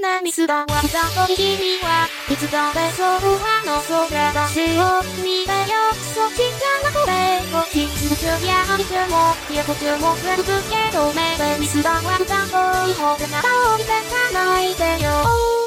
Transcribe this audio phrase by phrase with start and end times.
[0.00, 0.66] なミスだわ。
[0.66, 0.76] ざ
[1.26, 7.10] と君はいつだってそうあの空だしを見てよそっちじゃなくて
[7.52, 12.18] こっち続くやりてもいやこっちも全部けど目でミスだわ。
[12.18, 12.58] ざと
[13.00, 15.57] ほらからを見てかないでよ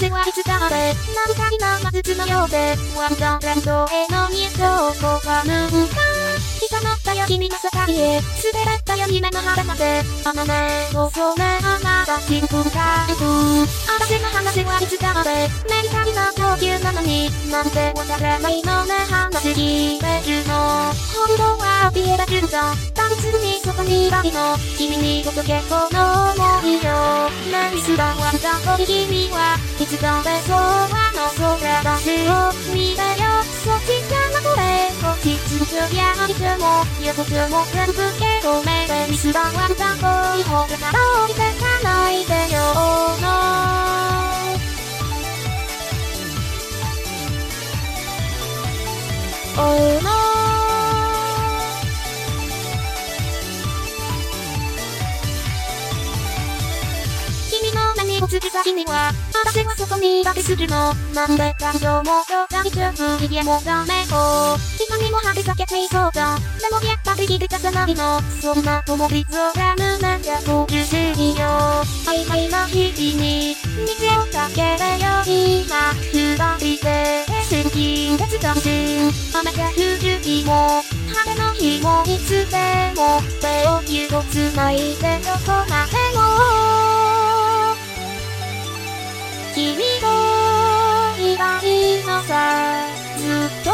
[0.00, 0.94] Oh no 君の話はいつだって
[1.26, 5.96] 何かにな魔術のようでワンダーランドへの入場こがぬんか
[6.70, 13.24] 刻まったよ君の世界へ滑らったよ夢の腹まであのねこそねあなた真空タイプ
[13.98, 15.30] 私の話はいつだって
[15.68, 22.72] メリカリな上級なのになんでわからないのね話聞いてるの本当は怯えられるんだ
[23.08, 33.38] 単純にそこにいたいの君に届けこの想いよ何すらわざと君はいつだってそうあの空だしを見てよ。
[33.64, 34.60] そっちじゃなくて
[35.00, 40.06] こっち続くやいても予測も全部けど目でミスだわざと
[40.48, 43.28] ほらから置いてかないでよ Oh no
[49.60, 49.97] Oh
[58.28, 60.92] の目に映る先には、私はそこにいたりするの。
[61.14, 64.58] なんで感情も大丈夫、家もダメこう。
[64.86, 66.36] 今にも張り裂けていそうだ。
[66.36, 68.20] でもやっぱり響かせないの。
[68.40, 71.46] そんな思い空胸が苦しいよ。
[72.06, 73.56] 曖昧な日々に、
[73.86, 76.36] 水をかけてよ今、二
[76.76, 79.10] 人で、心筋絶断心。
[79.34, 79.72] 雨が降
[80.04, 85.97] る日も、晴れの日もいつでも、手をぎゅっと繋いでどこまで
[92.28, 92.84] さ
[93.16, 93.26] ずっ
[93.64, 93.70] と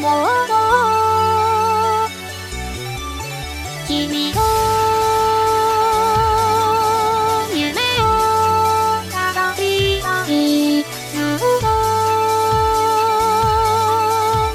[0.00, 0.52] もっと
[3.86, 4.40] 君と
[7.54, 8.02] 夢を
[9.06, 9.14] 語
[9.60, 9.62] り
[10.02, 10.28] たい
[10.82, 11.66] ずっと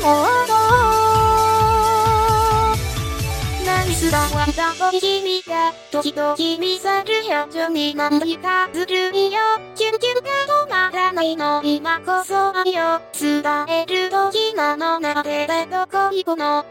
[0.03, 0.51] もっと
[3.65, 9.39] 何すらわざと君が時々見せる表情に何かずるいよ
[9.75, 10.54] キュンキュンが止ま
[10.95, 16.65] らないの今こそ愛よ伝える時なのなででどこ行くの？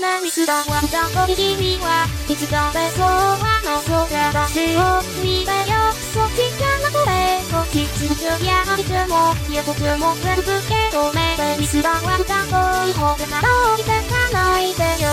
[0.00, 7.10] 何すらわざと君はいつだってそうあの空だしを見てよそっちじゃなくて
[7.50, 12.54] こっち続くやいても予測も全部けど目でミスだわざと
[12.98, 15.08] ほらから置いてかないでよ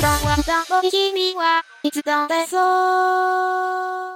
[0.00, 4.09] 何すらわざと君はいつだってそう。